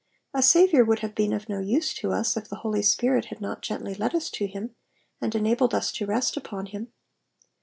[0.33, 3.39] A Saviour would have been of no use to us if the Holy Spirit had
[3.39, 4.73] not gently led us to him,
[5.21, 6.91] and euabldd us to rest upon him.